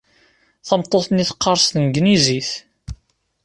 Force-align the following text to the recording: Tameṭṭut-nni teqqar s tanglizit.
Tameṭṭut-nni 0.67 1.25
teqqar 1.29 1.57
s 1.59 1.65
tanglizit. 1.73 2.51